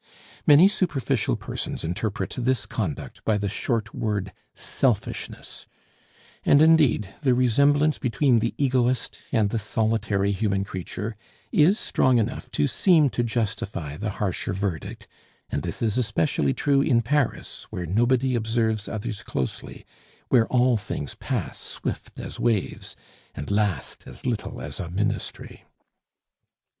Many 0.47 0.67
superficial 0.67 1.35
persons 1.35 1.83
interpret 1.83 2.33
this 2.35 2.65
conduct 2.65 3.23
by 3.23 3.37
the 3.37 3.47
short 3.47 3.93
word 3.93 4.33
"selfishness;" 4.55 5.67
and, 6.43 6.59
indeed, 6.59 7.13
the 7.21 7.35
resemblance 7.35 7.99
between 7.99 8.39
the 8.39 8.55
egoist 8.57 9.19
and 9.31 9.51
the 9.51 9.59
solitary 9.59 10.31
human 10.31 10.63
creature 10.63 11.15
is 11.51 11.77
strong 11.77 12.17
enough 12.17 12.49
to 12.49 12.65
seem 12.65 13.11
to 13.11 13.21
justify 13.21 13.95
the 13.95 14.09
harsher 14.17 14.53
verdict; 14.53 15.07
and 15.51 15.61
this 15.61 15.83
is 15.83 15.99
especially 15.99 16.55
true 16.55 16.81
in 16.81 17.03
Paris, 17.03 17.67
where 17.69 17.85
nobody 17.85 18.33
observes 18.33 18.89
others 18.89 19.21
closely, 19.21 19.85
where 20.29 20.47
all 20.47 20.77
things 20.77 21.13
pass 21.13 21.59
swift 21.59 22.19
as 22.19 22.39
waves, 22.39 22.95
and 23.35 23.51
last 23.51 24.07
as 24.07 24.25
little 24.25 24.61
as 24.61 24.79
a 24.79 24.89
Ministry. 24.89 25.63